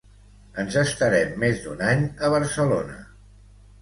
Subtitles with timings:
[0.61, 2.97] Ens estarem més d'un any a Barcelona